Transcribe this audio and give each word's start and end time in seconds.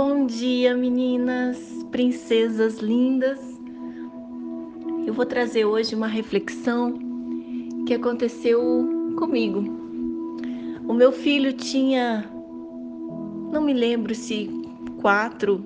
Bom 0.00 0.26
dia, 0.26 0.76
meninas, 0.76 1.58
princesas 1.90 2.78
lindas. 2.78 3.40
Eu 5.04 5.12
vou 5.12 5.26
trazer 5.26 5.64
hoje 5.64 5.92
uma 5.92 6.06
reflexão 6.06 6.96
que 7.84 7.94
aconteceu 7.94 8.60
comigo. 9.18 9.58
O 10.86 10.94
meu 10.94 11.10
filho 11.10 11.52
tinha, 11.52 12.30
não 13.50 13.60
me 13.60 13.72
lembro 13.72 14.14
se 14.14 14.48
quatro 15.00 15.60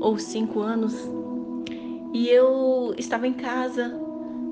ou 0.00 0.16
cinco 0.16 0.60
anos, 0.60 0.94
e 2.14 2.28
eu 2.28 2.94
estava 2.96 3.26
em 3.26 3.34
casa. 3.34 4.00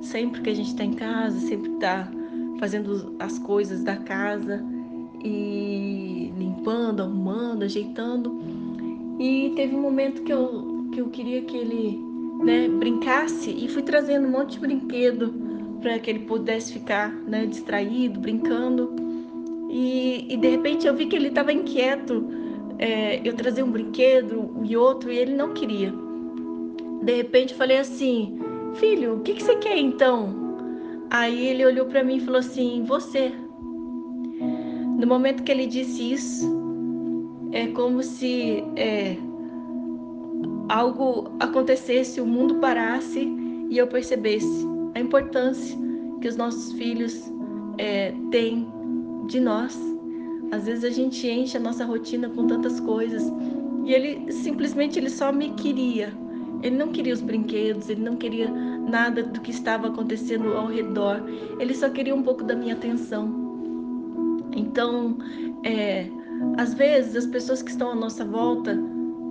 Sempre 0.00 0.40
que 0.40 0.50
a 0.50 0.54
gente 0.54 0.70
está 0.70 0.82
em 0.82 0.94
casa, 0.94 1.38
sempre 1.38 1.70
está 1.74 2.10
fazendo 2.58 3.14
as 3.20 3.38
coisas 3.38 3.84
da 3.84 3.96
casa 3.96 4.60
e 5.22 6.32
limpando, 6.36 7.02
arrumando, 7.02 7.62
ajeitando. 7.62 8.58
E 9.21 9.52
teve 9.55 9.77
um 9.77 9.82
momento 9.82 10.23
que 10.23 10.32
eu, 10.32 10.86
que 10.90 10.99
eu 10.99 11.11
queria 11.11 11.43
que 11.43 11.54
ele 11.54 12.03
né, 12.43 12.68
brincasse 12.68 13.50
e 13.50 13.68
fui 13.68 13.82
trazendo 13.82 14.27
um 14.27 14.31
monte 14.31 14.53
de 14.53 14.61
brinquedo 14.61 15.35
para 15.82 15.99
que 15.99 16.08
ele 16.08 16.21
pudesse 16.21 16.72
ficar 16.72 17.13
né, 17.13 17.44
distraído, 17.44 18.18
brincando. 18.18 18.94
E, 19.68 20.27
e, 20.32 20.36
de 20.39 20.49
repente 20.49 20.86
eu 20.86 20.94
vi 20.96 21.04
que 21.04 21.17
ele 21.17 21.29
estava 21.29 21.53
inquieto. 21.53 22.27
É, 22.79 23.21
eu 23.22 23.35
trazia 23.35 23.63
um 23.63 23.71
brinquedo 23.71 24.58
e 24.64 24.75
outro 24.75 25.13
e 25.13 25.18
ele 25.18 25.35
não 25.35 25.52
queria. 25.52 25.93
De 27.02 27.14
repente 27.14 27.52
eu 27.52 27.58
falei 27.58 27.77
assim: 27.77 28.39
Filho, 28.77 29.16
o 29.16 29.21
que, 29.21 29.35
que 29.35 29.43
você 29.43 29.57
quer 29.57 29.77
então? 29.77 30.35
Aí 31.11 31.49
ele 31.49 31.66
olhou 31.66 31.85
para 31.85 32.02
mim 32.02 32.16
e 32.16 32.20
falou 32.20 32.41
assim: 32.41 32.84
Você. 32.86 33.33
No 34.98 35.06
momento 35.06 35.42
que 35.42 35.52
ele 35.52 35.66
disse 35.66 36.11
isso, 36.11 36.59
é 37.53 37.67
como 37.69 38.03
se 38.03 38.64
é, 38.77 39.17
algo 40.69 41.31
acontecesse, 41.41 42.20
o 42.20 42.27
mundo 42.27 42.56
parasse 42.56 43.28
e 43.69 43.78
eu 43.78 43.86
percebesse 43.86 44.66
a 44.94 45.00
importância 45.00 45.77
que 46.20 46.28
os 46.28 46.36
nossos 46.36 46.72
filhos 46.72 47.30
é, 47.78 48.12
têm 48.30 48.69
de 49.27 49.41
nós. 49.41 49.78
Às 50.52 50.66
vezes 50.66 50.84
a 50.84 50.91
gente 50.91 51.27
enche 51.28 51.56
a 51.56 51.61
nossa 51.61 51.84
rotina 51.84 52.28
com 52.28 52.47
tantas 52.47 52.80
coisas 52.80 53.33
e 53.84 53.92
ele 53.92 54.30
simplesmente 54.33 54.98
ele 54.98 55.11
só 55.11 55.33
me 55.33 55.50
queria. 55.50 56.12
Ele 56.62 56.77
não 56.77 56.89
queria 56.89 57.14
os 57.14 57.22
brinquedos, 57.22 57.89
ele 57.89 58.02
não 58.02 58.17
queria 58.17 58.50
nada 58.50 59.22
do 59.22 59.41
que 59.41 59.50
estava 59.50 59.89
acontecendo 59.89 60.52
ao 60.56 60.67
redor. 60.67 61.22
Ele 61.58 61.74
só 61.74 61.89
queria 61.89 62.14
um 62.14 62.22
pouco 62.22 62.44
da 62.44 62.55
minha 62.55 62.74
atenção. 62.74 63.33
Então, 64.55 65.17
é, 65.64 66.06
às 66.56 66.74
vezes, 66.74 67.16
as 67.16 67.27
pessoas 67.27 67.62
que 67.62 67.70
estão 67.70 67.91
à 67.91 67.94
nossa 67.94 68.24
volta 68.24 68.78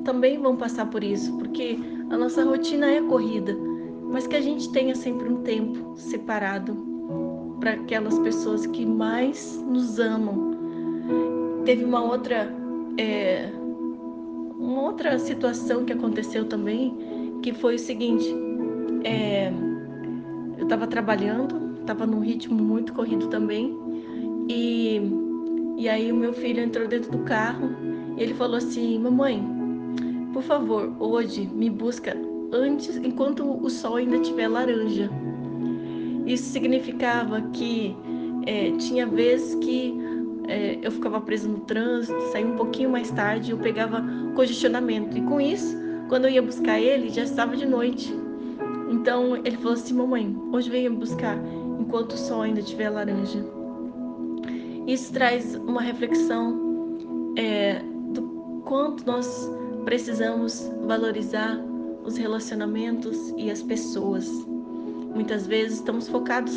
também 0.03 0.39
vão 0.39 0.55
passar 0.55 0.85
por 0.87 1.03
isso, 1.03 1.35
porque 1.37 1.77
a 2.09 2.17
nossa 2.17 2.43
rotina 2.43 2.89
é 2.89 3.01
corrida, 3.01 3.55
mas 4.11 4.27
que 4.27 4.35
a 4.35 4.41
gente 4.41 4.71
tenha 4.71 4.95
sempre 4.95 5.29
um 5.29 5.43
tempo 5.43 5.95
separado 5.95 6.75
para 7.59 7.71
aquelas 7.71 8.17
pessoas 8.19 8.65
que 8.65 8.85
mais 8.85 9.61
nos 9.67 9.99
amam. 9.99 10.57
Teve 11.65 11.83
uma 11.83 12.01
outra, 12.01 12.51
é, 12.97 13.49
uma 14.57 14.83
outra 14.83 15.19
situação 15.19 15.85
que 15.85 15.93
aconteceu 15.93 16.45
também, 16.45 16.95
que 17.43 17.53
foi 17.53 17.75
o 17.75 17.79
seguinte: 17.79 18.33
é, 19.03 19.51
eu 20.57 20.63
estava 20.63 20.87
trabalhando, 20.87 21.79
estava 21.81 22.05
num 22.05 22.19
ritmo 22.19 22.55
muito 22.55 22.93
corrido 22.93 23.27
também, 23.27 23.77
e 25.79 25.87
aí 25.87 26.11
o 26.11 26.15
meu 26.15 26.33
filho 26.33 26.61
entrou 26.61 26.89
dentro 26.89 27.09
do 27.09 27.19
carro 27.19 27.69
e 28.17 28.21
ele 28.21 28.33
falou 28.33 28.57
assim: 28.57 28.99
"Mamãe, 28.99 29.41
por 30.33 30.43
favor, 30.43 30.93
hoje 30.99 31.47
me 31.47 31.69
busca 31.69 32.17
antes 32.51 32.97
enquanto 32.97 33.45
o 33.45 33.69
sol 33.69 33.95
ainda 33.95 34.17
estiver 34.17 34.49
laranja". 34.49 35.09
Isso 36.25 36.51
significava 36.51 37.41
que 37.53 37.95
é, 38.45 38.71
tinha 38.71 39.07
vezes 39.07 39.55
que 39.55 39.97
é, 40.49 40.79
eu 40.81 40.91
ficava 40.91 41.21
presa 41.21 41.47
no 41.47 41.61
trânsito, 41.61 42.19
saía 42.33 42.45
um 42.45 42.57
pouquinho 42.57 42.89
mais 42.89 43.09
tarde, 43.11 43.51
eu 43.51 43.57
pegava 43.57 44.03
congestionamento 44.35 45.17
e 45.17 45.21
com 45.21 45.39
isso, 45.39 45.77
quando 46.09 46.25
eu 46.25 46.31
ia 46.31 46.41
buscar 46.41 46.77
ele, 46.77 47.07
já 47.09 47.23
estava 47.23 47.55
de 47.55 47.65
noite. 47.65 48.13
Então 48.91 49.37
ele 49.37 49.55
falou 49.55 49.73
assim: 49.73 49.93
"Mamãe, 49.93 50.35
hoje 50.51 50.69
venha 50.69 50.91
buscar 50.91 51.37
enquanto 51.79 52.11
o 52.11 52.17
sol 52.17 52.41
ainda 52.41 52.59
estiver 52.59 52.89
laranja". 52.89 53.58
Isso 54.89 55.13
traz 55.13 55.53
uma 55.53 55.83
reflexão 55.83 56.57
é, 57.37 57.79
do 58.11 58.23
quanto 58.65 59.05
nós 59.05 59.47
precisamos 59.85 60.67
valorizar 60.87 61.63
os 62.03 62.17
relacionamentos 62.17 63.31
e 63.37 63.51
as 63.51 63.61
pessoas. 63.61 64.27
Muitas 65.13 65.45
vezes 65.45 65.77
estamos 65.77 66.07
focados 66.07 66.55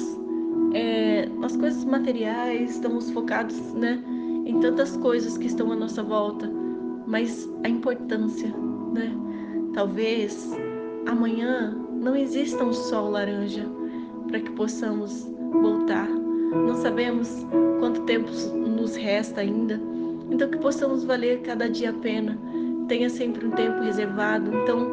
é, 0.72 1.26
nas 1.40 1.54
coisas 1.58 1.84
materiais, 1.84 2.70
estamos 2.70 3.10
focados 3.10 3.60
né, 3.74 4.02
em 4.46 4.58
tantas 4.60 4.96
coisas 4.96 5.36
que 5.36 5.48
estão 5.48 5.70
à 5.70 5.76
nossa 5.76 6.02
volta, 6.02 6.50
mas 7.06 7.46
a 7.64 7.68
importância, 7.68 8.48
né? 8.94 9.14
Talvez 9.74 10.50
amanhã 11.06 11.78
não 12.00 12.16
exista 12.16 12.64
um 12.64 12.72
sol 12.72 13.10
laranja 13.10 13.66
para 14.26 14.40
que 14.40 14.50
possamos 14.52 15.30
voltar 15.52 16.21
não 16.52 16.74
sabemos 16.76 17.46
quanto 17.80 18.02
tempo 18.02 18.30
nos 18.30 18.94
resta 18.94 19.40
ainda, 19.40 19.80
então 20.30 20.48
que 20.48 20.58
possamos 20.58 21.04
valer 21.04 21.40
cada 21.40 21.68
dia 21.68 21.90
a 21.90 21.92
pena. 21.92 22.38
Tenha 22.88 23.08
sempre 23.08 23.46
um 23.46 23.50
tempo 23.50 23.82
reservado. 23.82 24.50
Então, 24.54 24.86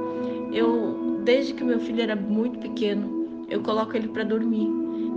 eu, 0.53 1.19
desde 1.23 1.53
que 1.53 1.63
meu 1.63 1.79
filho 1.79 2.01
era 2.01 2.15
muito 2.15 2.59
pequeno, 2.59 3.45
eu 3.49 3.61
coloco 3.61 3.95
ele 3.95 4.07
para 4.07 4.23
dormir. 4.23 4.69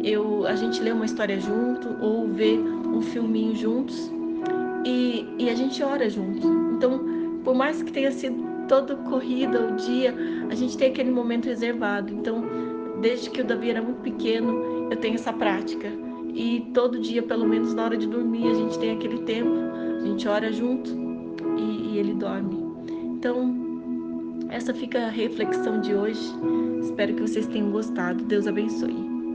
Eu, 0.03 0.47
a 0.47 0.54
gente 0.54 0.80
lê 0.80 0.91
uma 0.91 1.04
história 1.04 1.38
junto 1.41 1.97
ou 2.00 2.28
vê 2.28 2.59
um 2.59 3.00
filminho 3.00 3.54
juntos 3.54 4.10
e, 4.84 5.26
e 5.38 5.50
a 5.50 5.54
gente 5.54 5.82
ora 5.82 6.09
junto. 6.09 6.47
Então, 6.76 7.04
por 7.44 7.54
mais 7.54 7.82
que 7.82 7.92
tenha 7.92 8.10
sido 8.10 8.42
todo 8.69 8.97
corrida 9.09 9.66
o 9.66 9.76
dia, 9.76 10.14
a 10.50 10.54
gente 10.54 10.76
tem 10.76 10.91
aquele 10.91 11.10
momento 11.10 11.47
reservado. 11.47 12.12
Então, 12.12 12.44
desde 13.00 13.30
que 13.30 13.42
o 13.42 13.44
Davi 13.44 13.70
era 13.70 13.82
muito 13.82 14.00
pequeno, 14.00 14.88
eu 14.91 14.97
tenho 14.97 15.14
essa 15.14 15.32
prática 15.32 15.88
e 16.34 16.70
todo 16.72 17.00
dia, 17.00 17.22
pelo 17.22 17.47
menos 17.47 17.75
na 17.75 17.84
hora 17.84 17.97
de 17.97 18.06
dormir, 18.06 18.50
a 18.50 18.54
gente 18.54 18.78
tem 18.78 18.93
aquele 18.93 19.19
tempo, 19.22 19.53
a 19.98 20.06
gente 20.06 20.26
ora 20.26 20.50
junto 20.50 20.91
e, 21.59 21.93
e 21.93 21.98
ele 21.98 22.15
dorme. 22.15 22.56
Então, 23.16 23.54
essa 24.48 24.72
fica 24.72 25.06
a 25.06 25.10
reflexão 25.10 25.81
de 25.81 25.94
hoje. 25.94 26.21
Espero 26.81 27.15
que 27.15 27.22
vocês 27.22 27.47
tenham 27.47 27.71
gostado. 27.71 28.25
Deus 28.25 28.47
abençoe. 28.47 29.11